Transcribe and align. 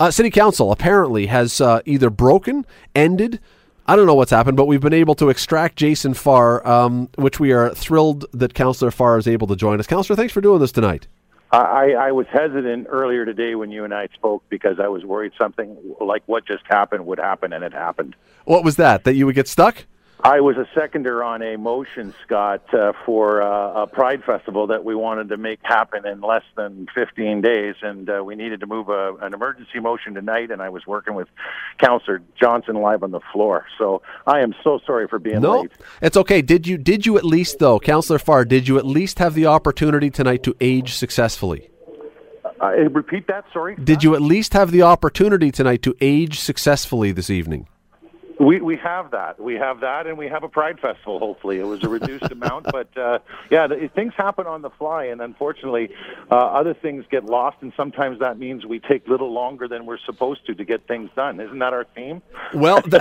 Uh, 0.00 0.10
City 0.10 0.30
Council 0.30 0.72
apparently 0.72 1.26
has 1.26 1.60
uh, 1.60 1.82
either 1.84 2.08
broken, 2.08 2.64
ended. 2.94 3.38
I 3.86 3.96
don't 3.96 4.06
know 4.06 4.14
what's 4.14 4.30
happened, 4.30 4.56
but 4.56 4.64
we've 4.64 4.80
been 4.80 4.94
able 4.94 5.14
to 5.16 5.28
extract 5.28 5.76
Jason 5.76 6.14
Farr, 6.14 6.66
um, 6.66 7.10
which 7.16 7.38
we 7.38 7.52
are 7.52 7.74
thrilled 7.74 8.24
that 8.32 8.54
Councillor 8.54 8.90
Farr 8.90 9.18
is 9.18 9.28
able 9.28 9.46
to 9.48 9.56
join 9.56 9.78
us. 9.78 9.86
Councillor, 9.86 10.16
thanks 10.16 10.32
for 10.32 10.40
doing 10.40 10.58
this 10.58 10.72
tonight. 10.72 11.06
I, 11.52 11.92
I 11.98 12.12
was 12.12 12.26
hesitant 12.28 12.86
earlier 12.88 13.26
today 13.26 13.56
when 13.56 13.70
you 13.70 13.84
and 13.84 13.92
I 13.92 14.06
spoke 14.14 14.42
because 14.48 14.80
I 14.80 14.88
was 14.88 15.04
worried 15.04 15.32
something 15.36 15.76
like 16.00 16.22
what 16.26 16.46
just 16.46 16.62
happened 16.64 17.04
would 17.04 17.18
happen, 17.18 17.52
and 17.52 17.62
it 17.62 17.74
happened. 17.74 18.16
What 18.46 18.64
was 18.64 18.76
that? 18.76 19.04
That 19.04 19.16
you 19.16 19.26
would 19.26 19.34
get 19.34 19.48
stuck? 19.48 19.84
I 20.22 20.40
was 20.40 20.56
a 20.56 20.66
seconder 20.74 21.24
on 21.24 21.42
a 21.42 21.56
motion, 21.56 22.12
Scott, 22.24 22.62
uh, 22.74 22.92
for 23.06 23.42
uh, 23.42 23.82
a 23.82 23.86
Pride 23.86 24.22
Festival 24.24 24.66
that 24.66 24.84
we 24.84 24.94
wanted 24.94 25.28
to 25.30 25.36
make 25.36 25.60
happen 25.62 26.06
in 26.06 26.20
less 26.20 26.42
than 26.56 26.88
15 26.94 27.40
days, 27.40 27.76
and 27.82 28.10
uh, 28.10 28.22
we 28.24 28.34
needed 28.34 28.60
to 28.60 28.66
move 28.66 28.88
a, 28.88 29.14
an 29.22 29.32
emergency 29.32 29.80
motion 29.80 30.14
tonight. 30.14 30.50
And 30.50 30.60
I 30.60 30.68
was 30.68 30.86
working 30.86 31.14
with 31.14 31.28
Councillor 31.78 32.22
Johnson 32.38 32.76
live 32.76 33.02
on 33.02 33.12
the 33.12 33.20
floor, 33.32 33.66
so 33.78 34.02
I 34.26 34.40
am 34.40 34.54
so 34.62 34.80
sorry 34.86 35.08
for 35.08 35.18
being 35.18 35.40
no, 35.40 35.62
late. 35.62 35.72
it's 36.02 36.16
okay. 36.16 36.42
Did 36.42 36.66
you 36.66 36.76
did 36.76 37.06
you 37.06 37.16
at 37.16 37.24
least 37.24 37.58
though, 37.58 37.80
Councillor 37.80 38.18
Farr? 38.18 38.44
Did 38.44 38.68
you 38.68 38.78
at 38.78 38.84
least 38.84 39.18
have 39.18 39.34
the 39.34 39.46
opportunity 39.46 40.10
tonight 40.10 40.42
to 40.42 40.54
age 40.60 40.94
successfully? 40.94 41.70
Uh, 42.60 42.72
repeat 42.90 43.26
that. 43.28 43.44
Sorry. 43.52 43.74
Did 43.76 44.04
you 44.04 44.14
at 44.14 44.20
least 44.20 44.52
have 44.52 44.70
the 44.70 44.82
opportunity 44.82 45.50
tonight 45.50 45.82
to 45.82 45.94
age 46.00 46.38
successfully 46.40 47.10
this 47.10 47.30
evening? 47.30 47.68
We 48.40 48.58
we 48.62 48.76
have 48.78 49.10
that. 49.10 49.38
We 49.38 49.54
have 49.56 49.80
that, 49.80 50.06
and 50.06 50.16
we 50.16 50.26
have 50.28 50.44
a 50.44 50.48
Pride 50.48 50.80
Festival. 50.80 51.18
Hopefully, 51.18 51.58
it 51.58 51.66
was 51.66 51.84
a 51.84 51.90
reduced 51.90 52.24
amount, 52.30 52.66
but 52.72 52.96
uh, 52.96 53.18
yeah, 53.50 53.66
the, 53.66 53.90
things 53.94 54.14
happen 54.16 54.46
on 54.46 54.62
the 54.62 54.70
fly, 54.70 55.04
and 55.04 55.20
unfortunately, 55.20 55.90
uh, 56.30 56.36
other 56.36 56.72
things 56.72 57.04
get 57.10 57.26
lost, 57.26 57.58
and 57.60 57.70
sometimes 57.76 58.18
that 58.20 58.38
means 58.38 58.64
we 58.64 58.80
take 58.80 59.06
little 59.06 59.30
longer 59.30 59.68
than 59.68 59.84
we're 59.84 59.98
supposed 60.06 60.46
to 60.46 60.54
to 60.54 60.64
get 60.64 60.88
things 60.88 61.10
done. 61.14 61.38
Isn't 61.38 61.58
that 61.58 61.74
our 61.74 61.84
theme? 61.94 62.22
Well, 62.54 62.82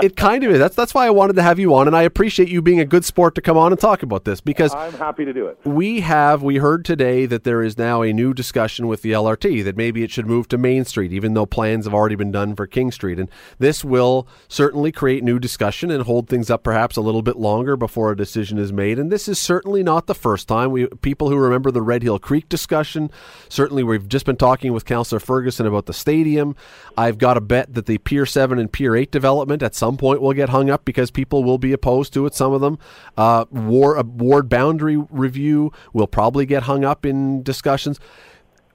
it 0.00 0.14
kind 0.14 0.44
of 0.44 0.52
is. 0.52 0.60
That's 0.60 0.76
that's 0.76 0.94
why 0.94 1.06
I 1.06 1.10
wanted 1.10 1.34
to 1.36 1.42
have 1.42 1.58
you 1.58 1.74
on, 1.74 1.88
and 1.88 1.96
I 1.96 2.02
appreciate 2.02 2.48
you 2.48 2.62
being 2.62 2.78
a 2.78 2.86
good 2.86 3.04
sport 3.04 3.34
to 3.34 3.40
come 3.40 3.56
on 3.56 3.72
and 3.72 3.80
talk 3.80 4.04
about 4.04 4.24
this 4.24 4.40
because 4.40 4.72
I'm 4.72 4.92
happy 4.92 5.24
to 5.24 5.32
do 5.32 5.48
it. 5.48 5.58
We 5.64 6.02
have 6.02 6.44
we 6.44 6.58
heard 6.58 6.84
today 6.84 7.26
that 7.26 7.42
there 7.42 7.62
is 7.64 7.76
now 7.76 8.02
a 8.02 8.12
new 8.12 8.32
discussion 8.32 8.86
with 8.86 9.02
the 9.02 9.10
LRT 9.10 9.64
that 9.64 9.76
maybe 9.76 10.04
it 10.04 10.12
should 10.12 10.26
move 10.26 10.46
to 10.48 10.56
Main 10.56 10.84
Street, 10.84 11.12
even 11.12 11.34
though 11.34 11.46
plans 11.46 11.84
have 11.84 11.94
already 11.94 12.14
been 12.14 12.30
done 12.30 12.54
for 12.54 12.68
King 12.68 12.92
Street, 12.92 13.18
and 13.18 13.28
this 13.58 13.84
will 13.84 14.28
certainly 14.46 14.67
certainly 14.68 14.92
create 14.92 15.24
new 15.24 15.38
discussion 15.38 15.90
and 15.90 16.02
hold 16.02 16.28
things 16.28 16.50
up 16.50 16.62
perhaps 16.62 16.98
a 16.98 17.00
little 17.00 17.22
bit 17.22 17.38
longer 17.38 17.74
before 17.74 18.12
a 18.12 18.16
decision 18.16 18.58
is 18.58 18.70
made. 18.70 18.98
And 18.98 19.10
this 19.10 19.26
is 19.26 19.38
certainly 19.38 19.82
not 19.82 20.06
the 20.06 20.14
first 20.14 20.46
time. 20.46 20.70
We 20.72 20.88
people 20.88 21.30
who 21.30 21.36
remember 21.36 21.70
the 21.70 21.80
Red 21.80 22.02
Hill 22.02 22.18
Creek 22.18 22.50
discussion. 22.50 23.10
Certainly, 23.48 23.84
we've 23.84 24.06
just 24.06 24.26
been 24.26 24.36
talking 24.36 24.74
with 24.74 24.84
Councillor 24.84 25.20
Ferguson 25.20 25.64
about 25.64 25.86
the 25.86 25.94
stadium. 25.94 26.54
I've 26.98 27.16
got 27.16 27.38
a 27.38 27.40
bet 27.40 27.72
that 27.72 27.86
the 27.86 27.96
Pier 27.96 28.26
Seven 28.26 28.58
and 28.58 28.70
Pier 28.70 28.94
Eight 28.94 29.10
development 29.10 29.62
at 29.62 29.74
some 29.74 29.96
point 29.96 30.20
will 30.20 30.34
get 30.34 30.50
hung 30.50 30.68
up 30.68 30.84
because 30.84 31.10
people 31.10 31.42
will 31.42 31.56
be 31.56 31.72
opposed 31.72 32.12
to 32.12 32.26
it. 32.26 32.34
Some 32.34 32.52
of 32.52 32.60
them, 32.60 32.78
uh, 33.16 33.46
war, 33.50 33.98
ward 34.02 34.50
boundary 34.50 34.98
review 34.98 35.72
will 35.94 36.06
probably 36.06 36.44
get 36.44 36.64
hung 36.64 36.84
up 36.84 37.06
in 37.06 37.42
discussions 37.42 37.98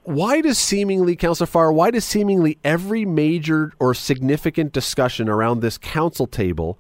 why 0.03 0.41
does 0.41 0.57
seemingly, 0.57 1.15
Councillor 1.15 1.47
Farr, 1.47 1.71
why 1.71 1.91
does 1.91 2.05
seemingly 2.05 2.57
every 2.63 3.05
major 3.05 3.73
or 3.79 3.93
significant 3.93 4.73
discussion 4.73 5.29
around 5.29 5.61
this 5.61 5.77
council 5.77 6.27
table 6.27 6.79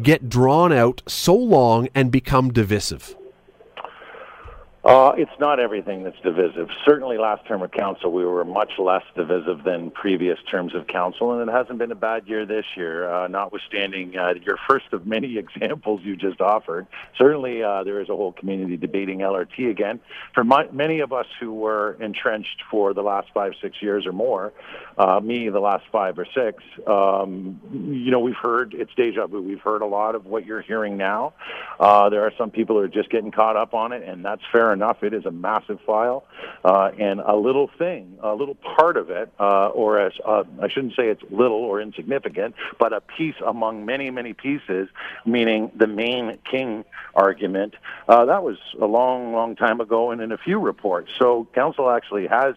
get 0.00 0.28
drawn 0.28 0.72
out 0.72 1.02
so 1.06 1.34
long 1.34 1.88
and 1.94 2.10
become 2.10 2.52
divisive? 2.52 3.16
Uh, 4.86 5.12
it's 5.18 5.32
not 5.40 5.58
everything 5.58 6.04
that's 6.04 6.20
divisive. 6.20 6.68
Certainly, 6.84 7.18
last 7.18 7.44
term 7.44 7.60
of 7.60 7.72
council, 7.72 8.12
we 8.12 8.24
were 8.24 8.44
much 8.44 8.78
less 8.78 9.02
divisive 9.16 9.64
than 9.64 9.90
previous 9.90 10.38
terms 10.48 10.76
of 10.76 10.86
council, 10.86 11.32
and 11.32 11.50
it 11.50 11.52
hasn't 11.52 11.76
been 11.78 11.90
a 11.90 11.96
bad 11.96 12.28
year 12.28 12.46
this 12.46 12.64
year, 12.76 13.12
uh, 13.12 13.26
notwithstanding 13.26 14.16
uh, 14.16 14.34
your 14.44 14.56
first 14.68 14.84
of 14.92 15.04
many 15.04 15.38
examples 15.56 16.02
you 16.04 16.14
just 16.14 16.40
offered. 16.40 16.86
Certainly, 17.18 17.64
uh, 17.64 17.82
there 17.82 18.00
is 18.00 18.08
a 18.08 18.14
whole 18.14 18.30
community 18.30 18.76
debating 18.76 19.18
LRT 19.18 19.68
again. 19.68 19.98
For 20.34 20.44
my, 20.44 20.68
many 20.70 21.00
of 21.00 21.12
us 21.12 21.26
who 21.40 21.52
were 21.52 21.96
entrenched 21.98 22.62
for 22.70 22.94
the 22.94 23.02
last 23.02 23.26
five, 23.34 23.54
six 23.60 23.82
years 23.82 24.06
or 24.06 24.12
more, 24.12 24.52
uh, 24.98 25.18
me 25.18 25.48
the 25.48 25.58
last 25.58 25.84
five 25.90 26.16
or 26.16 26.26
six, 26.32 26.62
um, 26.86 27.60
you 27.72 28.12
know, 28.12 28.20
we've 28.20 28.36
heard 28.36 28.72
it's 28.72 28.94
deja 28.94 29.26
vu. 29.26 29.42
We've 29.42 29.60
heard 29.60 29.82
a 29.82 29.86
lot 29.86 30.14
of 30.14 30.26
what 30.26 30.46
you're 30.46 30.62
hearing 30.62 30.96
now. 30.96 31.32
Uh, 31.80 32.08
there 32.08 32.22
are 32.22 32.32
some 32.38 32.52
people 32.52 32.76
who 32.76 32.82
are 32.82 32.88
just 32.88 33.10
getting 33.10 33.32
caught 33.32 33.56
up 33.56 33.74
on 33.74 33.90
it, 33.90 34.04
and 34.04 34.24
that's 34.24 34.42
fair 34.52 34.75
enough. 34.76 34.98
It 35.08 35.12
is 35.18 35.24
a 35.32 35.34
massive 35.48 35.80
file, 35.90 36.20
uh, 36.70 36.90
and 37.06 37.16
a 37.20 37.36
little 37.48 37.68
thing, 37.82 38.02
a 38.22 38.34
little 38.40 38.58
part 38.76 38.96
of 39.02 39.06
it, 39.20 39.26
uh, 39.46 39.80
or 39.80 39.88
as 40.06 40.12
uh, 40.32 40.44
I 40.64 40.68
shouldn't 40.72 40.94
say 40.98 41.08
it's 41.14 41.24
little 41.42 41.62
or 41.70 41.76
insignificant, 41.80 42.54
but 42.82 42.90
a 42.92 43.00
piece 43.00 43.38
among 43.52 43.86
many, 43.92 44.10
many 44.10 44.32
pieces, 44.46 44.88
meaning 45.24 45.60
the 45.82 45.90
main 46.04 46.38
king 46.52 46.84
argument. 47.14 47.72
Uh, 48.12 48.24
that 48.32 48.42
was 48.48 48.58
a 48.80 48.88
long, 48.98 49.32
long 49.38 49.56
time 49.56 49.78
ago, 49.86 50.00
and 50.12 50.20
in 50.20 50.30
a 50.38 50.40
few 50.46 50.58
reports. 50.72 51.08
So 51.18 51.46
council 51.54 51.90
actually 51.90 52.26
has. 52.40 52.54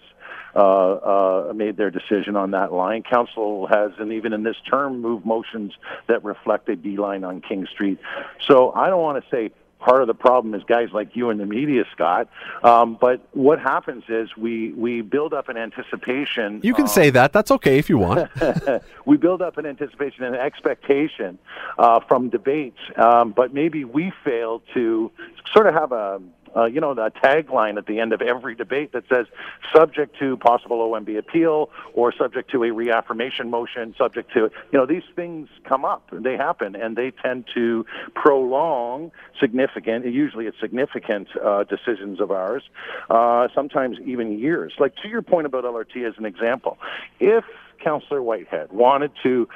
Uh, 0.56 1.50
uh, 1.50 1.54
made 1.54 1.78
their 1.78 1.92
decision 1.92 2.36
on 2.36 2.50
that 2.58 2.70
line. 2.74 3.04
Council 3.04 3.68
has, 3.68 3.92
and 4.02 4.12
even 4.12 4.34
in 4.34 4.42
this 4.42 4.60
term, 4.68 5.00
moved 5.00 5.24
motions 5.24 5.72
that 6.08 6.20
reflect 6.24 6.68
a 6.70 6.76
B-Line 6.76 7.24
on 7.24 7.40
King 7.50 7.68
Street. 7.74 8.00
So 8.48 8.72
I 8.84 8.90
don't 8.90 9.04
want 9.08 9.24
to 9.24 9.26
say 9.30 9.52
part 9.80 10.02
of 10.02 10.08
the 10.08 10.14
problem 10.14 10.54
is 10.54 10.62
guys 10.64 10.90
like 10.94 11.16
you 11.16 11.30
in 11.30 11.38
the 11.38 11.46
media, 11.46 11.84
Scott. 11.94 12.30
Um, 12.64 12.98
but 13.00 13.28
what 13.32 13.60
happens 13.60 14.04
is 14.10 14.30
we 14.38 14.74
we 14.74 15.02
build 15.02 15.34
up 15.34 15.50
an 15.50 15.58
anticipation. 15.58 16.60
You 16.64 16.74
can 16.74 16.84
um, 16.84 16.90
say 16.90 17.10
that. 17.10 17.34
That's 17.34 17.52
okay 17.52 17.78
if 17.78 17.90
you 17.90 17.98
want. 17.98 18.30
we 19.06 19.18
build 19.18 19.42
up 19.42 19.58
an 19.58 19.66
anticipation 19.66 20.24
and 20.24 20.36
an 20.36 20.42
expectation 20.42 21.38
uh, 21.78 22.00
from 22.08 22.30
debates, 22.30 22.80
um, 22.98 23.32
but 23.32 23.54
maybe 23.54 23.86
we 23.86 24.12
fail 24.24 24.62
to 24.74 25.12
sort 25.54 25.68
of 25.68 25.74
have 25.74 25.92
a 25.92 26.22
uh, 26.60 26.66
you 26.66 26.82
know, 26.82 26.94
the 26.94 27.12
tagline 27.24 27.78
at 27.78 27.86
the 27.86 28.00
end 28.00 28.14
of 28.14 28.22
every 28.22 28.56
debate 28.56 28.92
that 28.94 29.04
says, 29.10 29.26
subject 29.74 30.18
to 30.20 30.38
possible 30.38 30.80
OMB 30.90 31.18
appeal 31.18 31.70
or 31.94 32.14
subject 32.14 32.52
to 32.52 32.64
a 32.64 32.72
reaffirmation 32.72 33.50
motion, 33.50 33.96
subject 33.98 34.32
to, 34.34 34.52
you 34.72 34.80
know, 34.80 34.86
these 34.86 35.04
things 35.16 35.48
come 35.64 35.86
up, 35.86 36.10
they 36.12 36.36
happen, 36.36 36.76
and 36.76 36.96
they 36.96 37.12
tend 37.12 37.46
to 37.54 37.86
prolong 38.16 39.12
significant, 39.40 40.06
usually 40.06 40.46
it's 40.46 40.60
significant 40.60 41.28
uh, 41.38 41.64
decisions 41.64 42.20
of 42.20 42.32
ours, 42.32 42.64
uh, 43.10 43.48
sometimes 43.54 43.98
even 44.06 44.38
years. 44.38 44.74
Like 44.80 44.96
to 45.04 45.08
your 45.08 45.22
point 45.22 45.46
about 45.46 45.64
LRT 45.64 46.08
as 46.08 46.16
an 46.18 46.26
example, 46.26 46.78
if 47.20 47.46
Councillor 47.80 48.22
Whitehead 48.22 48.72
wanted 48.72 49.12
to 49.24 49.48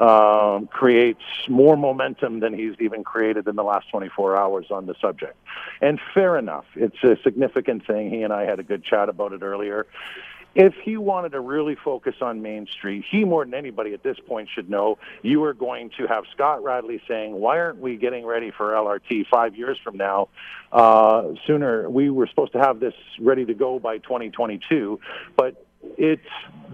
um, 0.00 0.66
creates 0.66 1.22
more 1.48 1.76
momentum 1.76 2.40
than 2.40 2.54
he's 2.54 2.74
even 2.80 3.04
created 3.04 3.46
in 3.46 3.54
the 3.54 3.62
last 3.62 3.90
24 3.90 4.36
hours 4.36 4.66
on 4.70 4.86
the 4.86 4.94
subject. 5.00 5.36
And 5.82 6.00
fair 6.14 6.38
enough, 6.38 6.64
it's 6.74 7.02
a 7.04 7.16
significant 7.22 7.86
thing. 7.86 8.10
He 8.10 8.22
and 8.22 8.32
I 8.32 8.46
had 8.46 8.58
a 8.58 8.62
good 8.62 8.82
chat 8.82 9.10
about 9.10 9.34
it 9.34 9.42
earlier. 9.42 9.86
If 10.54 10.74
he 10.82 10.96
wanted 10.96 11.32
to 11.32 11.40
really 11.40 11.76
focus 11.76 12.16
on 12.20 12.42
Main 12.42 12.66
Street, 12.66 13.04
he 13.08 13.24
more 13.24 13.44
than 13.44 13.54
anybody 13.54 13.92
at 13.92 14.02
this 14.02 14.16
point 14.26 14.48
should 14.52 14.68
know 14.68 14.98
you 15.22 15.44
are 15.44 15.54
going 15.54 15.90
to 15.98 16.06
have 16.08 16.24
Scott 16.32 16.64
Radley 16.64 17.00
saying, 17.06 17.34
Why 17.34 17.60
aren't 17.60 17.78
we 17.78 17.96
getting 17.96 18.26
ready 18.26 18.50
for 18.50 18.72
LRT 18.72 19.26
five 19.28 19.54
years 19.54 19.78
from 19.84 19.96
now? 19.96 20.28
Uh, 20.72 21.34
sooner, 21.46 21.88
we 21.88 22.10
were 22.10 22.26
supposed 22.26 22.52
to 22.52 22.58
have 22.58 22.80
this 22.80 22.94
ready 23.20 23.44
to 23.44 23.54
go 23.54 23.78
by 23.78 23.98
2022, 23.98 24.98
but 25.36 25.64
it's 25.82 26.22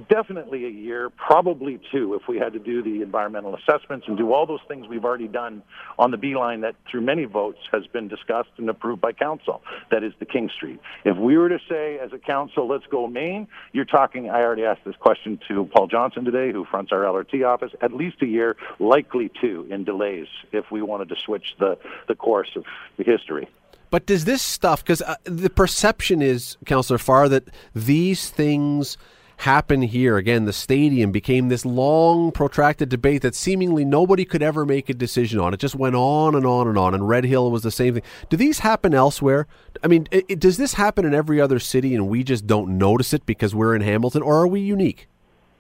definitely 0.08 0.66
a 0.66 0.70
year, 0.70 1.10
probably 1.10 1.80
two, 1.92 2.14
if 2.14 2.28
we 2.28 2.38
had 2.38 2.52
to 2.52 2.58
do 2.58 2.82
the 2.82 3.02
environmental 3.02 3.56
assessments 3.56 4.06
and 4.08 4.16
do 4.16 4.32
all 4.32 4.46
those 4.46 4.60
things 4.68 4.86
we've 4.88 5.04
already 5.04 5.28
done 5.28 5.62
on 5.98 6.10
the 6.10 6.16
B-Line 6.16 6.60
that 6.62 6.74
through 6.90 7.02
many 7.02 7.24
votes 7.24 7.58
has 7.72 7.86
been 7.86 8.08
discussed 8.08 8.50
and 8.56 8.68
approved 8.68 9.00
by 9.00 9.12
council. 9.12 9.62
That 9.90 10.02
is 10.02 10.12
the 10.18 10.26
King 10.26 10.50
Street. 10.54 10.80
If 11.04 11.16
we 11.16 11.38
were 11.38 11.48
to 11.48 11.58
say 11.68 11.98
as 11.98 12.12
a 12.12 12.18
council, 12.18 12.68
let's 12.68 12.86
go 12.86 13.06
Main, 13.06 13.46
you're 13.72 13.84
talking, 13.84 14.28
I 14.28 14.42
already 14.42 14.64
asked 14.64 14.84
this 14.84 14.96
question 14.96 15.40
to 15.48 15.64
Paul 15.66 15.86
Johnson 15.86 16.24
today, 16.24 16.52
who 16.52 16.64
fronts 16.64 16.92
our 16.92 17.02
LRT 17.02 17.46
office, 17.46 17.72
at 17.80 17.92
least 17.92 18.22
a 18.22 18.26
year, 18.26 18.56
likely 18.78 19.30
two 19.40 19.66
in 19.70 19.84
delays 19.84 20.26
if 20.52 20.70
we 20.70 20.82
wanted 20.82 21.08
to 21.10 21.16
switch 21.24 21.54
the, 21.58 21.78
the 22.08 22.14
course 22.14 22.50
of 22.56 22.64
history. 22.98 23.48
But 23.90 24.06
does 24.06 24.24
this 24.24 24.42
stuff, 24.42 24.82
because 24.82 25.02
uh, 25.02 25.16
the 25.24 25.50
perception 25.50 26.22
is, 26.22 26.56
Councillor 26.66 26.98
Farr, 26.98 27.28
that 27.28 27.44
these 27.74 28.30
things 28.30 28.96
happen 29.38 29.82
here. 29.82 30.16
Again, 30.16 30.44
the 30.44 30.52
stadium 30.52 31.12
became 31.12 31.48
this 31.48 31.64
long, 31.64 32.32
protracted 32.32 32.88
debate 32.88 33.22
that 33.22 33.34
seemingly 33.34 33.84
nobody 33.84 34.24
could 34.24 34.42
ever 34.42 34.64
make 34.64 34.88
a 34.88 34.94
decision 34.94 35.40
on. 35.40 35.52
It 35.52 35.60
just 35.60 35.74
went 35.74 35.94
on 35.94 36.34
and 36.34 36.46
on 36.46 36.68
and 36.68 36.78
on. 36.78 36.94
And 36.94 37.08
Red 37.08 37.24
Hill 37.24 37.50
was 37.50 37.62
the 37.62 37.70
same 37.70 37.94
thing. 37.94 38.02
Do 38.30 38.36
these 38.36 38.60
happen 38.60 38.94
elsewhere? 38.94 39.46
I 39.82 39.88
mean, 39.88 40.08
it, 40.10 40.40
does 40.40 40.56
this 40.56 40.74
happen 40.74 41.04
in 41.04 41.14
every 41.14 41.40
other 41.40 41.58
city 41.58 41.94
and 41.94 42.08
we 42.08 42.24
just 42.24 42.46
don't 42.46 42.78
notice 42.78 43.12
it 43.12 43.26
because 43.26 43.54
we're 43.54 43.74
in 43.74 43.82
Hamilton, 43.82 44.22
or 44.22 44.36
are 44.36 44.48
we 44.48 44.60
unique? 44.60 45.08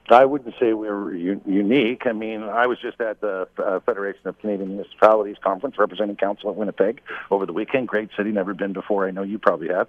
I 0.08 0.24
wouldn't 0.24 0.54
say 0.60 0.72
we 0.72 0.88
were 0.88 1.14
u- 1.14 1.40
unique. 1.46 2.06
I 2.06 2.12
mean, 2.12 2.42
I 2.42 2.66
was 2.66 2.78
just 2.78 3.00
at 3.00 3.20
the 3.20 3.48
uh, 3.58 3.80
Federation 3.80 4.26
of 4.28 4.38
Canadian 4.38 4.68
Municipalities 4.68 5.36
conference 5.42 5.78
representing 5.78 6.16
council 6.16 6.50
at 6.50 6.56
Winnipeg 6.56 7.00
over 7.30 7.46
the 7.46 7.52
weekend. 7.52 7.88
Great 7.88 8.10
city, 8.16 8.30
never 8.30 8.54
been 8.54 8.72
before. 8.72 9.06
I 9.06 9.10
know 9.10 9.22
you 9.22 9.38
probably 9.38 9.68
have. 9.68 9.88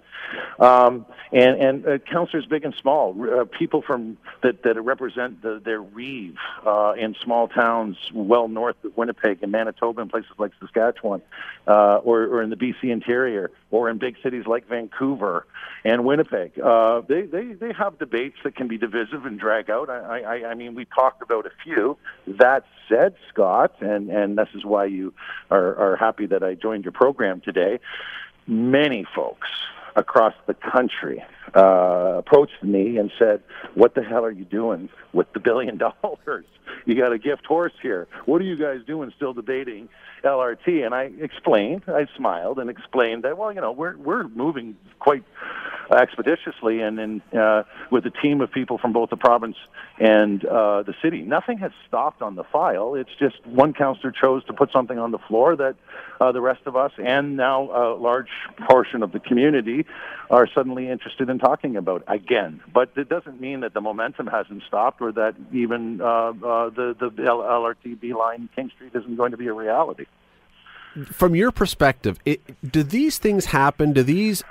Um, 0.58 1.06
and 1.32 1.60
and 1.60 1.86
uh, 1.86 1.98
councillors 1.98 2.46
big 2.46 2.64
and 2.64 2.74
small, 2.74 3.14
uh, 3.40 3.44
people 3.44 3.82
from 3.82 4.18
that 4.42 4.62
that 4.62 4.80
represent 4.80 5.42
the, 5.42 5.60
their 5.64 5.80
reeve 5.80 6.36
uh, 6.66 6.94
in 6.98 7.14
small 7.22 7.48
towns 7.48 7.96
well 8.12 8.48
north 8.48 8.76
of 8.84 8.96
Winnipeg 8.96 9.42
and 9.42 9.52
Manitoba 9.52 10.00
and 10.00 10.10
places 10.10 10.30
like 10.38 10.52
Saskatchewan, 10.60 11.22
uh, 11.66 11.96
or, 11.96 12.24
or 12.24 12.42
in 12.42 12.50
the 12.50 12.56
BC 12.56 12.84
interior, 12.84 13.50
or 13.70 13.88
in 13.88 13.98
big 13.98 14.16
cities 14.22 14.46
like 14.46 14.68
Vancouver 14.68 15.46
and 15.84 16.04
Winnipeg. 16.04 16.58
Uh, 16.58 17.02
they 17.02 17.22
they 17.22 17.52
they 17.52 17.72
have 17.72 17.98
debates 17.98 18.36
that 18.44 18.56
can 18.56 18.68
be 18.68 18.78
divisive 18.78 19.26
and 19.26 19.38
drag 19.38 19.70
out. 19.70 19.88
I, 20.08 20.20
I, 20.20 20.50
I 20.50 20.54
mean, 20.54 20.74
we 20.74 20.84
talked 20.86 21.22
about 21.22 21.46
a 21.46 21.50
few. 21.62 21.96
That 22.26 22.64
said, 22.88 23.14
Scott, 23.28 23.74
and, 23.80 24.10
and 24.10 24.38
this 24.38 24.48
is 24.54 24.64
why 24.64 24.86
you 24.86 25.12
are, 25.50 25.76
are 25.76 25.96
happy 25.96 26.26
that 26.26 26.42
I 26.42 26.54
joined 26.54 26.84
your 26.84 26.92
program 26.92 27.40
today, 27.40 27.80
many 28.46 29.06
folks 29.14 29.48
across 29.94 30.34
the 30.46 30.54
country 30.54 31.22
uh, 31.54 32.16
approached 32.18 32.62
me 32.62 32.96
and 32.96 33.10
said, 33.18 33.42
What 33.74 33.94
the 33.94 34.02
hell 34.02 34.24
are 34.24 34.30
you 34.30 34.44
doing 34.44 34.88
with 35.12 35.32
the 35.32 35.40
billion 35.40 35.78
dollars? 36.02 36.44
You 36.84 36.94
got 36.94 37.12
a 37.12 37.18
gift 37.18 37.46
horse 37.46 37.72
here. 37.82 38.08
What 38.26 38.40
are 38.40 38.44
you 38.44 38.56
guys 38.56 38.80
doing 38.86 39.12
still 39.16 39.32
debating 39.32 39.88
LRT? 40.24 40.84
And 40.84 40.94
I 40.94 41.10
explained, 41.20 41.82
I 41.86 42.06
smiled 42.16 42.58
and 42.58 42.70
explained 42.70 43.24
that, 43.24 43.36
well, 43.38 43.52
you 43.52 43.60
know, 43.60 43.72
we're, 43.72 43.96
we're 43.96 44.28
moving 44.28 44.76
quite 44.98 45.24
expeditiously 45.90 46.80
and, 46.80 46.98
and 46.98 47.22
uh, 47.34 47.62
with 47.90 48.04
a 48.06 48.10
team 48.10 48.40
of 48.40 48.50
people 48.52 48.78
from 48.78 48.92
both 48.92 49.10
the 49.10 49.16
province 49.16 49.56
and 49.98 50.44
uh, 50.44 50.82
the 50.82 50.94
city. 51.02 51.22
Nothing 51.22 51.58
has 51.58 51.72
stopped 51.86 52.22
on 52.22 52.34
the 52.34 52.44
file. 52.44 52.94
It's 52.94 53.10
just 53.18 53.44
one 53.46 53.72
councillor 53.72 54.12
chose 54.12 54.44
to 54.44 54.52
put 54.52 54.70
something 54.72 54.98
on 54.98 55.10
the 55.10 55.18
floor 55.18 55.56
that 55.56 55.76
uh, 56.20 56.32
the 56.32 56.40
rest 56.40 56.60
of 56.66 56.76
us 56.76 56.92
and 56.98 57.36
now 57.36 57.70
a 57.70 57.96
large 57.96 58.28
portion 58.68 59.02
of 59.02 59.12
the 59.12 59.20
community 59.20 59.86
are 60.30 60.48
suddenly 60.54 60.88
interested 60.88 61.30
in 61.30 61.37
talking 61.38 61.76
about 61.76 62.04
again. 62.06 62.60
But 62.72 62.90
it 62.96 63.08
doesn't 63.08 63.40
mean 63.40 63.60
that 63.60 63.74
the 63.74 63.80
momentum 63.80 64.26
hasn't 64.26 64.62
stopped 64.66 65.00
or 65.00 65.12
that 65.12 65.34
even 65.52 66.00
uh, 66.00 66.04
uh, 66.04 66.32
the, 66.70 66.94
the 66.98 67.10
LRT 67.10 68.12
line 68.14 68.48
King 68.54 68.70
Street 68.74 68.92
isn't 68.94 69.16
going 69.16 69.32
to 69.32 69.36
be 69.36 69.46
a 69.46 69.52
reality 69.52 70.06
from 71.04 71.34
your 71.34 71.52
perspective, 71.52 72.18
it, 72.24 72.40
do 72.72 72.82
these 72.82 73.18
things 73.18 73.46
happen? 73.46 73.92
Do 73.92 74.02
these 74.02 74.42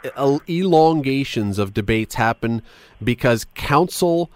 elongations 0.48 1.60
of 1.60 1.74
debates 1.74 2.16
happen 2.16 2.62
because 3.04 3.46
council 3.56 4.30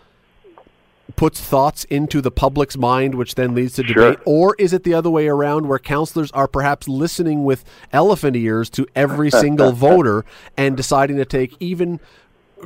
puts 1.16 1.42
thoughts 1.42 1.84
into 1.86 2.22
the 2.22 2.32
public's 2.32 2.78
mind, 2.78 3.16
which 3.16 3.36
then 3.36 3.54
leads 3.54 3.74
to 3.74 3.84
debate? 3.84 4.18
Sure. 4.18 4.24
Or 4.26 4.56
is 4.58 4.74
it 4.74 4.84
the 4.84 4.94
other 4.94 5.10
way 5.10 5.28
around 5.28 5.68
where 5.68 5.80
councillors 5.80 6.32
are 6.32 6.48
perhaps 6.48 6.88
listening 6.88 7.44
with 7.44 7.64
elephant 7.92 8.36
ears 8.36 8.70
to 8.72 8.88
every 8.96 9.30
single 9.44 9.72
voter 9.72 10.26
and 10.58 10.78
deciding 10.78 11.18
to 11.18 11.26
take 11.26 11.56
even 11.60 12.00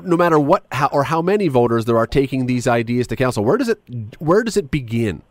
no 0.04 0.18
matter 0.18 0.40
what 0.40 0.66
how, 0.72 0.88
or 0.88 1.04
how 1.04 1.22
many 1.22 1.48
voters 1.48 1.86
there 1.86 1.98
are 1.98 2.08
taking 2.08 2.46
these 2.46 2.68
ideas 2.68 3.08
to 3.08 3.16
council 3.16 3.44
where 3.44 3.58
does 3.58 3.70
it 3.70 3.82
where 4.20 4.44
does 4.44 4.58
it 4.58 4.72
begin 4.72 5.22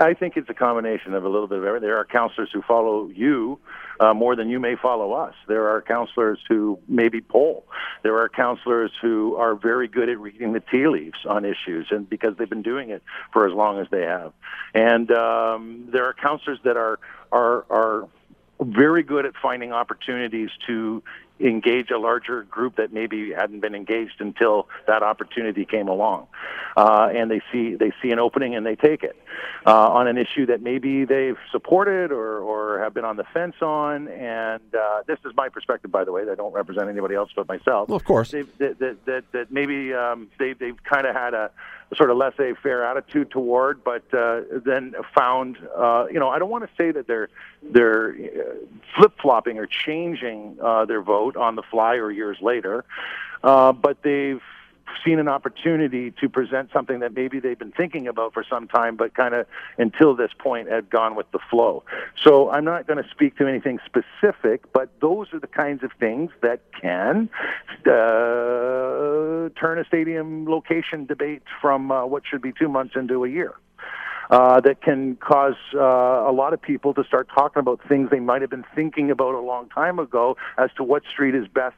I 0.00 0.12
think 0.14 0.36
it's 0.36 0.50
a 0.50 0.54
combination 0.54 1.14
of 1.14 1.24
a 1.24 1.28
little 1.28 1.46
bit 1.46 1.58
of 1.58 1.64
everything. 1.64 1.88
There 1.88 1.98
are 1.98 2.04
councillors 2.04 2.50
who 2.52 2.62
follow 2.62 3.08
you 3.14 3.60
uh, 4.00 4.12
more 4.12 4.34
than 4.34 4.48
you 4.48 4.58
may 4.58 4.74
follow 4.74 5.12
us. 5.12 5.34
There 5.46 5.68
are 5.68 5.80
councillors 5.80 6.40
who 6.48 6.80
maybe 6.88 7.20
poll. 7.20 7.64
There 8.02 8.18
are 8.18 8.28
councillors 8.28 8.90
who 9.00 9.36
are 9.36 9.54
very 9.54 9.86
good 9.86 10.08
at 10.08 10.18
reading 10.18 10.52
the 10.52 10.60
tea 10.60 10.88
leaves 10.88 11.18
on 11.28 11.44
issues, 11.44 11.88
and 11.90 12.08
because 12.08 12.36
they've 12.36 12.50
been 12.50 12.62
doing 12.62 12.90
it 12.90 13.04
for 13.32 13.46
as 13.46 13.54
long 13.54 13.78
as 13.78 13.86
they 13.90 14.02
have. 14.02 14.32
And 14.74 15.12
um, 15.12 15.88
there 15.92 16.04
are 16.06 16.12
councillors 16.12 16.58
that 16.64 16.76
are 16.76 16.98
are 17.30 17.64
are 17.70 18.08
very 18.60 19.04
good 19.04 19.24
at 19.24 19.34
finding 19.40 19.72
opportunities 19.72 20.50
to 20.66 21.02
engage 21.40 21.90
a 21.90 21.98
larger 21.98 22.42
group 22.44 22.76
that 22.76 22.92
maybe 22.92 23.32
hadn't 23.32 23.60
been 23.60 23.74
engaged 23.74 24.20
until 24.20 24.68
that 24.86 25.02
opportunity 25.02 25.64
came 25.64 25.88
along, 25.88 26.26
uh, 26.76 27.08
and 27.14 27.30
they 27.30 27.40
see 27.52 27.74
they 27.74 27.92
see 28.02 28.10
an 28.10 28.18
opening 28.18 28.54
and 28.54 28.64
they 28.66 28.76
take 28.76 29.02
it 29.02 29.16
uh, 29.66 29.88
on 29.88 30.06
an 30.08 30.18
issue 30.18 30.46
that 30.46 30.62
maybe 30.62 31.04
they've 31.04 31.38
supported 31.50 32.10
or, 32.12 32.38
or 32.38 32.80
have 32.80 32.94
been 32.94 33.04
on 33.04 33.16
the 33.16 33.24
fence 33.32 33.56
on. 33.62 34.08
And 34.08 34.62
uh, 34.74 35.02
this 35.06 35.18
is 35.24 35.32
my 35.36 35.48
perspective, 35.48 35.90
by 35.90 36.04
the 36.04 36.12
way. 36.12 36.22
I 36.30 36.34
don't 36.34 36.52
represent 36.52 36.88
anybody 36.88 37.14
else 37.14 37.30
but 37.34 37.48
myself. 37.48 37.88
Well, 37.88 37.96
of 37.96 38.04
course, 38.04 38.30
that, 38.32 38.46
that, 38.58 38.96
that, 39.06 39.24
that 39.32 39.52
maybe 39.52 39.92
um, 39.94 40.28
they 40.38 40.52
they've 40.52 40.82
kind 40.84 41.06
of 41.06 41.14
had 41.14 41.34
a 41.34 41.50
sort 41.96 42.10
of 42.10 42.16
laissez-faire 42.16 42.84
attitude 42.84 43.30
toward, 43.30 43.82
but 43.82 44.02
uh, 44.12 44.42
then 44.64 44.94
found, 45.14 45.56
uh, 45.76 46.06
you 46.10 46.18
know, 46.18 46.28
I 46.28 46.38
don't 46.38 46.50
want 46.50 46.64
to 46.64 46.70
say 46.76 46.90
that 46.90 47.06
they're 47.06 47.28
they're 47.62 48.10
uh, 48.10 48.54
flip-flopping 48.96 49.58
or 49.58 49.66
changing 49.66 50.58
uh, 50.62 50.84
their 50.84 51.02
vote 51.02 51.36
on 51.36 51.54
the 51.56 51.62
fly 51.62 51.94
or 51.94 52.10
years 52.10 52.38
later, 52.40 52.84
uh, 53.42 53.72
but 53.72 54.02
they've 54.02 54.42
seen 55.04 55.18
an 55.18 55.28
opportunity 55.28 56.10
to 56.20 56.28
present 56.28 56.70
something 56.72 57.00
that 57.00 57.14
maybe 57.14 57.40
they've 57.40 57.58
been 57.58 57.72
thinking 57.72 58.08
about 58.08 58.34
for 58.34 58.44
some 58.48 58.68
time, 58.68 58.96
but 58.96 59.14
kind 59.14 59.34
of 59.34 59.46
until 59.78 60.14
this 60.14 60.30
point 60.38 60.68
had 60.68 60.90
gone 60.90 61.14
with 61.14 61.30
the 61.32 61.38
flow. 61.50 61.82
So 62.22 62.50
I'm 62.50 62.64
not 62.64 62.86
going 62.86 63.02
to 63.02 63.08
speak 63.10 63.36
to 63.38 63.46
anything 63.46 63.78
specific, 63.84 64.72
but 64.72 64.88
those 65.00 65.32
are 65.32 65.40
the 65.40 65.46
kinds 65.46 65.82
of 65.82 65.92
things 65.98 66.30
that 66.42 66.60
can 66.78 67.28
uh, 67.86 69.48
turn 69.58 69.78
a 69.78 69.84
stadium 69.86 70.46
location 70.46 71.06
debate 71.06 71.42
from 71.60 71.90
uh, 71.90 72.04
what 72.06 72.22
should 72.28 72.42
be 72.42 72.52
two 72.52 72.68
months 72.68 72.94
into 72.96 73.24
a 73.24 73.28
year 73.28 73.54
uh, 74.30 74.60
that 74.60 74.82
can 74.82 75.16
cause 75.16 75.54
uh, 75.74 75.78
a 75.78 76.32
lot 76.32 76.52
of 76.52 76.60
people 76.60 76.92
to 76.94 77.04
start 77.04 77.28
talking 77.34 77.60
about 77.60 77.80
things 77.88 78.10
they 78.10 78.20
might 78.20 78.40
have 78.40 78.50
been 78.50 78.64
thinking 78.74 79.10
about 79.10 79.34
a 79.34 79.40
long 79.40 79.68
time 79.68 79.98
ago 79.98 80.36
as 80.58 80.70
to 80.76 80.84
what 80.84 81.02
street 81.10 81.34
is 81.34 81.46
best 81.48 81.76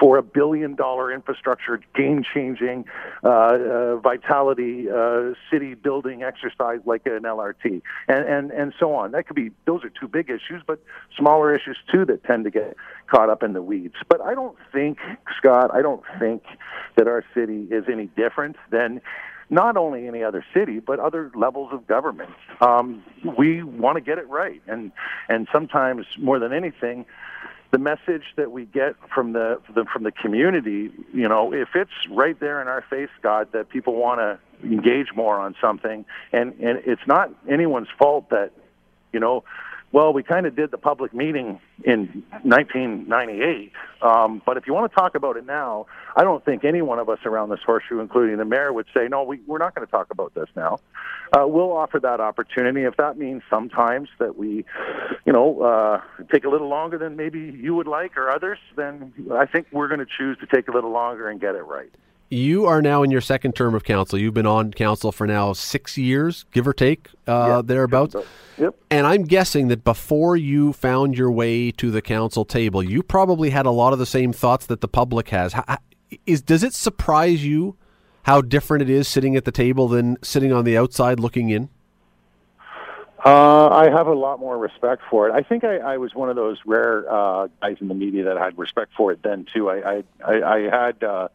for 0.00 0.16
a 0.16 0.22
billion 0.22 0.74
dollar 0.74 1.12
infrastructure, 1.12 1.80
game 1.94 2.24
changing, 2.34 2.84
uh, 3.22 3.28
uh, 3.28 3.96
vitality, 3.96 4.88
uh, 4.90 5.34
city 5.50 5.74
building 5.74 6.22
exercise 6.22 6.80
like 6.84 7.02
an 7.06 7.22
LRT, 7.22 7.80
and, 8.08 8.28
and, 8.28 8.50
and 8.50 8.72
so 8.78 8.94
on. 8.94 9.12
That 9.12 9.26
could 9.26 9.36
be, 9.36 9.50
those 9.66 9.84
are 9.84 9.90
two 9.90 10.08
big 10.08 10.30
issues, 10.30 10.62
but 10.66 10.80
smaller 11.16 11.54
issues 11.54 11.78
too 11.92 12.04
that 12.06 12.24
tend 12.24 12.44
to 12.44 12.50
get 12.50 12.76
caught 13.06 13.30
up 13.30 13.42
in 13.42 13.52
the 13.52 13.62
weeds. 13.62 13.94
But 14.08 14.20
I 14.20 14.34
don't 14.34 14.56
think, 14.72 14.98
Scott, 15.38 15.70
I 15.72 15.82
don't 15.82 16.02
think 16.18 16.42
that 16.96 17.06
our 17.06 17.24
city 17.34 17.66
is 17.70 17.84
any 17.90 18.06
different 18.06 18.56
than 18.70 19.00
not 19.50 19.76
only 19.76 20.06
any 20.06 20.22
other 20.22 20.44
city 20.54 20.78
but 20.80 20.98
other 20.98 21.30
levels 21.34 21.70
of 21.72 21.86
government. 21.86 22.30
Um, 22.60 23.02
we 23.36 23.62
want 23.62 23.96
to 23.96 24.00
get 24.00 24.18
it 24.18 24.28
right, 24.28 24.62
and 24.66 24.92
and 25.28 25.48
sometimes 25.52 26.06
more 26.18 26.38
than 26.38 26.52
anything, 26.52 27.06
the 27.74 27.78
message 27.78 28.22
that 28.36 28.52
we 28.52 28.66
get 28.66 28.94
from 29.12 29.32
the, 29.32 29.60
the 29.74 29.84
from 29.84 30.04
the 30.04 30.12
community, 30.12 30.92
you 31.12 31.28
know, 31.28 31.52
if 31.52 31.70
it's 31.74 31.90
right 32.08 32.38
there 32.38 32.62
in 32.62 32.68
our 32.68 32.82
face, 32.82 33.10
God, 33.20 33.48
that 33.52 33.68
people 33.68 33.96
want 33.96 34.20
to 34.20 34.38
engage 34.64 35.08
more 35.14 35.38
on 35.38 35.56
something, 35.60 36.04
and 36.32 36.52
and 36.60 36.82
it's 36.86 37.06
not 37.06 37.30
anyone's 37.48 37.88
fault 37.98 38.30
that, 38.30 38.52
you 39.12 39.18
know, 39.18 39.42
well, 39.94 40.12
we 40.12 40.24
kind 40.24 40.44
of 40.44 40.56
did 40.56 40.72
the 40.72 40.76
public 40.76 41.14
meeting 41.14 41.60
in 41.84 42.24
1998, 42.42 43.70
um, 44.02 44.42
but 44.44 44.56
if 44.56 44.66
you 44.66 44.74
want 44.74 44.90
to 44.90 44.96
talk 44.96 45.14
about 45.14 45.36
it 45.36 45.46
now, 45.46 45.86
I 46.16 46.24
don't 46.24 46.44
think 46.44 46.64
any 46.64 46.82
one 46.82 46.98
of 46.98 47.08
us 47.08 47.20
around 47.24 47.50
this 47.50 47.60
horseshoe, 47.64 48.00
including 48.00 48.38
the 48.38 48.44
mayor, 48.44 48.72
would 48.72 48.86
say, 48.92 49.06
no, 49.08 49.22
we, 49.22 49.38
we're 49.46 49.58
not 49.58 49.72
going 49.72 49.86
to 49.86 49.90
talk 49.90 50.08
about 50.10 50.34
this 50.34 50.48
now. 50.56 50.80
Uh, 51.32 51.46
we'll 51.46 51.70
offer 51.70 52.00
that 52.00 52.20
opportunity. 52.20 52.82
If 52.82 52.96
that 52.96 53.16
means 53.18 53.42
sometimes 53.48 54.08
that 54.18 54.36
we, 54.36 54.64
you 55.24 55.32
know, 55.32 55.62
uh, 55.62 56.00
take 56.32 56.44
a 56.44 56.48
little 56.48 56.68
longer 56.68 56.98
than 56.98 57.14
maybe 57.14 57.38
you 57.56 57.76
would 57.76 57.86
like 57.86 58.16
or 58.16 58.28
others, 58.30 58.58
then 58.74 59.12
I 59.32 59.46
think 59.46 59.68
we're 59.70 59.86
going 59.86 60.00
to 60.00 60.06
choose 60.18 60.36
to 60.38 60.46
take 60.46 60.66
a 60.66 60.72
little 60.72 60.90
longer 60.90 61.28
and 61.28 61.40
get 61.40 61.54
it 61.54 61.62
right 61.62 61.94
you 62.30 62.66
are 62.66 62.82
now 62.82 63.04
in 63.04 63.12
your 63.12 63.20
second 63.20 63.54
term 63.54 63.74
of 63.74 63.84
council. 63.84 64.18
You've 64.18 64.34
been 64.34 64.46
on 64.46 64.72
council 64.72 65.12
for 65.12 65.24
now 65.24 65.52
six 65.52 65.96
years, 65.96 66.46
give 66.50 66.66
or 66.66 66.72
take, 66.72 67.08
uh, 67.28 67.58
yep. 67.58 67.66
thereabouts. 67.66 68.16
Yep. 68.58 68.76
And 68.90 69.06
I'm 69.06 69.24
guessing 69.24 69.68
that 69.68 69.84
before 69.84 70.36
you 70.36 70.72
found 70.72 71.18
your 71.18 71.30
way 71.30 71.70
to 71.72 71.90
the 71.90 72.00
council 72.00 72.44
table, 72.44 72.82
you 72.82 73.02
probably 73.02 73.50
had 73.50 73.66
a 73.66 73.70
lot 73.70 73.92
of 73.92 73.98
the 73.98 74.06
same 74.06 74.32
thoughts 74.32 74.66
that 74.66 74.80
the 74.80 74.88
public 74.88 75.30
has. 75.30 75.54
How, 75.54 75.78
is 76.26 76.42
does 76.42 76.62
it 76.62 76.74
surprise 76.74 77.44
you 77.44 77.76
how 78.24 78.40
different 78.40 78.82
it 78.82 78.90
is 78.90 79.08
sitting 79.08 79.36
at 79.36 79.44
the 79.44 79.52
table 79.52 79.88
than 79.88 80.16
sitting 80.22 80.52
on 80.52 80.64
the 80.64 80.78
outside 80.78 81.18
looking 81.20 81.50
in? 81.50 81.68
Uh, 83.24 83.68
I 83.68 83.88
have 83.90 84.06
a 84.06 84.14
lot 84.14 84.38
more 84.38 84.58
respect 84.58 85.02
for 85.10 85.28
it. 85.28 85.32
I 85.32 85.42
think 85.42 85.64
I, 85.64 85.78
I 85.78 85.96
was 85.96 86.14
one 86.14 86.28
of 86.28 86.36
those 86.36 86.58
rare 86.66 87.10
uh, 87.10 87.48
guys 87.62 87.78
in 87.80 87.88
the 87.88 87.94
media 87.94 88.24
that 88.24 88.36
had 88.36 88.56
respect 88.58 88.92
for 88.96 89.12
it 89.12 89.22
then 89.22 89.46
too. 89.52 89.70
I 89.70 89.76
I, 89.76 90.04
I, 90.24 90.54
I 90.56 90.60
had. 90.70 91.02
Uh, 91.02 91.28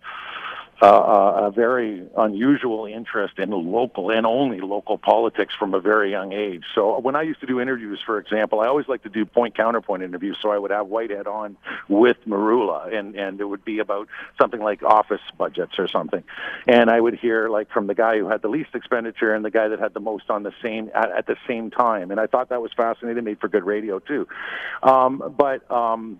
uh, 0.86 1.48
a 1.48 1.52
very 1.52 2.08
unusual 2.18 2.86
interest 2.86 3.38
in 3.38 3.50
local 3.52 4.12
and 4.12 4.26
only 4.26 4.62
local 4.62 4.98
politics 4.98 5.54
from 5.58 5.74
a 5.74 5.80
very 5.80 6.12
young 6.12 6.32
age. 6.32 6.64
So 6.74 7.00
when 7.00 7.16
I 7.16 7.24
used 7.24 7.42
to 7.42 7.46
do 7.46 7.60
interviews, 7.60 8.00
for 8.06 8.18
example, 8.18 8.62
I 8.62 8.68
always 8.68 8.88
like 8.88 9.04
to 9.04 9.10
do 9.10 9.26
point 9.26 9.56
counterpoint 9.56 10.04
interviews. 10.04 10.38
So 10.42 10.52
I 10.52 10.58
would 10.58 10.72
have 10.72 10.88
Whitehead 10.88 11.28
on 11.28 11.58
with 11.88 12.18
Merulla, 12.26 12.94
and 12.94 13.16
and 13.16 13.40
it 13.42 13.46
would 13.46 13.66
be 13.66 13.80
about 13.80 14.08
something 14.40 14.62
like 14.62 14.84
office 14.84 15.22
budgets 15.38 15.78
or 15.78 15.88
something, 15.88 16.24
and 16.68 16.90
I 16.90 17.00
would 17.00 17.16
hear 17.16 17.50
like 17.50 17.70
from 17.72 17.88
the 17.88 17.96
guy 17.96 18.18
who 18.18 18.30
had 18.30 18.42
the 18.42 18.50
least 18.50 18.74
expenditure 18.74 19.34
and 19.34 19.44
the 19.44 19.52
guy 19.52 19.68
that 19.68 19.80
had 19.80 19.94
the 19.94 20.00
most 20.00 20.30
on 20.30 20.44
the 20.44 20.54
same 20.62 20.90
at, 20.96 21.12
at 21.12 21.28
the 21.28 21.36
same 21.48 21.72
time, 21.72 22.12
and 22.12 22.20
I 22.20 22.28
thought 22.28 22.50
that 22.50 22.62
was 22.62 22.72
fascinating. 22.76 23.24
Made 23.24 23.40
for 23.40 23.50
good 23.50 23.66
radio 23.66 24.00
too, 24.00 24.28
um, 24.84 25.36
but. 25.38 25.70
Um, 25.72 26.20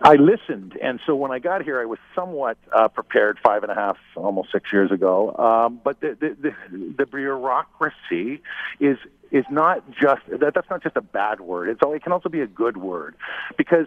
I 0.00 0.14
listened, 0.14 0.78
and 0.80 1.00
so 1.06 1.16
when 1.16 1.32
I 1.32 1.40
got 1.40 1.62
here, 1.62 1.80
I 1.80 1.84
was 1.84 1.98
somewhat 2.14 2.56
uh, 2.72 2.86
prepared 2.88 3.38
five 3.42 3.64
and 3.64 3.72
a 3.72 3.74
half, 3.74 3.96
almost 4.14 4.52
six 4.52 4.72
years 4.72 4.92
ago. 4.92 5.34
Um, 5.36 5.80
but 5.82 6.00
the, 6.00 6.16
the, 6.20 6.36
the, 6.40 6.94
the 6.98 7.06
bureaucracy 7.06 8.40
is 8.78 8.98
is 9.32 9.44
not 9.50 9.82
just 9.90 10.22
that. 10.28 10.54
That's 10.54 10.70
not 10.70 10.82
just 10.82 10.96
a 10.96 11.00
bad 11.00 11.40
word. 11.40 11.68
It's 11.68 11.80
all, 11.82 11.94
it 11.94 12.02
can 12.02 12.12
also 12.12 12.28
be 12.28 12.40
a 12.40 12.46
good 12.46 12.76
word, 12.76 13.16
because 13.56 13.86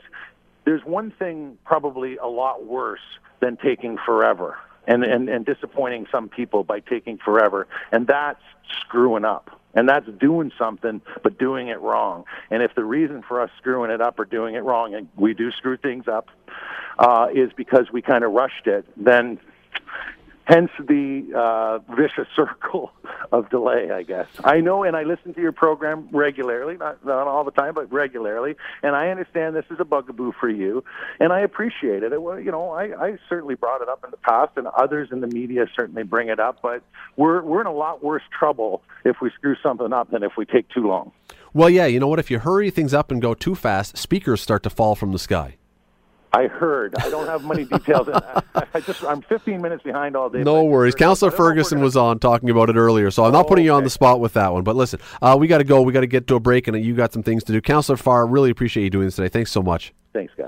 there's 0.66 0.84
one 0.84 1.12
thing 1.12 1.58
probably 1.66 2.18
a 2.18 2.28
lot 2.28 2.66
worse 2.66 3.00
than 3.40 3.58
taking 3.58 3.98
forever 4.06 4.58
and, 4.88 5.04
and, 5.04 5.30
and 5.30 5.46
disappointing 5.46 6.08
some 6.12 6.30
people 6.30 6.64
by 6.64 6.80
taking 6.80 7.18
forever, 7.18 7.68
and 7.92 8.08
that's 8.08 8.42
screwing 8.80 9.26
up 9.26 9.62
and 9.74 9.88
that's 9.88 10.08
doing 10.20 10.52
something 10.58 11.02
but 11.24 11.38
doing 11.38 11.70
it 11.70 11.80
wrong. 11.80 12.26
And 12.50 12.62
if 12.62 12.76
the 12.76 12.84
reason 12.84 13.24
for 13.28 13.42
us 13.42 13.50
screwing 13.58 13.92
it 13.92 14.02
up 14.02 14.20
or 14.20 14.26
doing 14.26 14.56
it 14.56 14.64
wrong, 14.64 14.94
and 14.94 15.08
we 15.16 15.34
do 15.34 15.52
screw 15.52 15.78
things 15.78 16.08
up, 16.08 16.28
uh, 17.00 17.28
is 17.34 17.52
because 17.56 17.92
we 17.92 18.02
kind 18.02 18.24
of 18.24 18.32
rushed 18.32 18.68
it, 18.68 18.86
then 18.98 19.40
hence 20.46 20.70
the 20.80 21.32
uh, 21.36 21.80
vicious 21.96 22.28
circle 22.36 22.92
of 23.32 23.50
delay, 23.50 23.92
I 23.92 24.04
guess. 24.04 24.28
I 24.44 24.60
know, 24.60 24.84
and 24.84 24.96
I 24.96 25.04
listen 25.04 25.34
to 25.34 25.42
your 25.42 25.52
program 25.52 26.10
regularly, 26.12 26.78
not, 26.78 27.06
not 27.06 27.28
all 27.28 27.44
the 27.44 27.52
time, 27.52 27.74
but 27.74 27.92
regularly, 27.92 28.56
and 28.84 28.96
I 28.96 29.10
understand 29.10 29.56
this 29.56 29.66
is 29.70 29.80
a 29.80 29.86
bugaboo 29.86 30.34
for 30.40 30.50
you, 30.50 30.84
and 31.20 31.32
I 31.32 31.42
appreciate 31.42 32.04
it. 32.04 32.14
it 32.14 32.22
you 32.22 32.52
know, 32.52 32.72
I, 32.72 33.08
I 33.08 33.18
certainly 33.30 33.56
brought 33.56 33.82
it 33.82 33.90
up 33.90 34.04
in 34.04 34.12
the 34.12 34.18
past, 34.18 34.52
and 34.58 34.68
others 34.68 35.10
in 35.12 35.22
the 35.22 35.28
media 35.28 35.66
certainly 35.76 36.04
bring 36.04 36.30
it 36.30 36.40
up, 36.40 36.60
but 36.62 36.84
we're, 37.16 37.42
we're 37.42 37.62
in 37.62 37.68
a 37.68 37.74
lot 37.74 38.04
worse 38.04 38.24
trouble 38.38 38.84
if 39.06 39.18
we 39.22 39.30
screw 39.32 39.56
something 39.62 39.94
up 39.94 40.12
than 40.12 40.24
if 40.24 40.34
we 40.38 40.46
take 40.46 40.70
too 40.70 40.88
long. 40.88 41.12
Well, 41.54 41.70
yeah, 41.70 41.86
you 41.86 42.00
know 42.00 42.08
what? 42.08 42.20
If 42.20 42.32
you 42.32 42.40
hurry 42.40 42.70
things 42.70 42.94
up 42.94 43.12
and 43.12 43.22
go 43.22 43.34
too 43.34 43.56
fast, 43.56 43.98
speakers 43.98 44.42
start 44.42 44.64
to 44.64 44.70
fall 44.70 44.96
from 44.96 45.12
the 45.12 45.20
sky. 45.20 45.58
I 46.34 46.48
heard. 46.48 46.96
I 46.98 47.10
don't 47.10 47.28
have 47.28 47.44
many 47.44 47.66
details. 47.66 48.08
I, 48.08 48.44
I, 48.74 48.80
just 48.80 49.04
I'm 49.04 49.22
15 49.22 49.62
minutes 49.62 49.84
behind 49.84 50.16
all 50.16 50.30
day. 50.30 50.44
No 50.44 50.64
worries. 50.64 50.96
Councillor 50.96 51.32
Ferguson 51.32 51.78
gonna... 51.78 51.86
was 51.86 51.98
on 51.98 52.20
talking 52.20 52.50
about 52.50 52.70
it 52.70 52.76
earlier, 52.76 53.12
so 53.12 53.26
I'm 53.26 53.34
not 53.34 53.48
putting 53.48 53.66
you 53.66 53.74
on 53.74 53.84
the 53.84 53.90
spot 53.90 54.20
with 54.20 54.34
that 54.34 54.54
one. 54.54 54.64
But 54.64 54.76
listen, 54.76 55.00
uh, 55.22 55.36
we 55.40 55.48
got 55.48 55.58
to 55.58 55.64
go. 55.64 55.82
We 55.82 55.92
got 55.92 56.02
to 56.02 56.08
get 56.08 56.28
to 56.28 56.36
a 56.36 56.40
break, 56.40 56.68
and 56.68 56.84
you 56.84 56.96
got 56.96 57.12
some 57.12 57.24
things 57.24 57.44
to 57.46 57.52
do. 57.52 57.60
Councillor 57.60 57.98
Farr, 57.98 58.26
really 58.26 58.50
appreciate 58.50 58.84
you 58.86 58.90
doing 58.90 59.06
this 59.06 59.16
today. 59.16 59.30
Thanks 59.30 59.52
so 59.52 59.62
much. 59.62 59.94
Thanks, 60.14 60.32
guys. 60.32 60.38